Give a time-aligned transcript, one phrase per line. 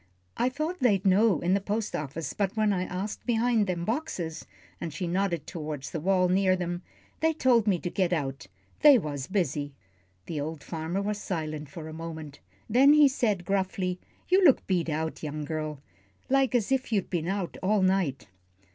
[0.35, 4.47] I thought they'd know in the post office, but when I asked behind them boxes,"
[4.79, 6.81] and she nodded toward the wall near them,
[7.19, 8.47] "they told me to get out
[8.79, 9.75] they was busy."
[10.25, 12.39] The old farmer was silent for a moment.
[12.67, 15.79] Then he said, gruffly, "You look beat out, young girl,
[16.29, 18.27] like as if you'd been out all night."